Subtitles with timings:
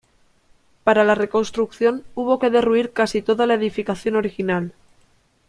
[0.83, 4.73] Para la reconstrucción hubo que derruir casi toda la edificación original.